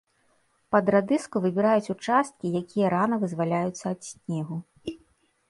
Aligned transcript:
Пад 0.75 0.85
радыску 0.95 1.41
выбіраюць 1.43 1.91
участкі, 1.95 2.55
якія 2.61 2.87
рана 2.95 3.15
вызваляюцца 3.27 3.85
ад 3.93 3.99
снегу. 4.09 4.55